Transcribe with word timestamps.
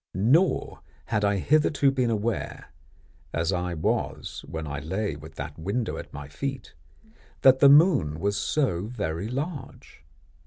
Nor 0.15 0.79
had 1.05 1.23
I 1.23 1.37
hitherto 1.37 1.91
been 1.91 2.09
aware, 2.09 2.71
as 3.33 3.53
I 3.53 3.75
was 3.75 4.43
when 4.47 4.65
I 4.65 4.79
lay 4.79 5.15
with 5.15 5.35
that 5.35 5.59
window 5.59 5.95
at 5.97 6.11
my 6.11 6.27
feet, 6.27 6.73
that 7.41 7.59
the 7.59 7.69
moon 7.69 8.19
was 8.19 8.35
so 8.35 8.87
very 8.87 9.27
large. 9.29 10.03